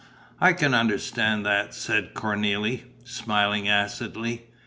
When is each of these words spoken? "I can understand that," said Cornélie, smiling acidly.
"I 0.39 0.53
can 0.53 0.73
understand 0.73 1.45
that," 1.45 1.75
said 1.75 2.15
Cornélie, 2.15 2.85
smiling 3.03 3.69
acidly. 3.69 4.47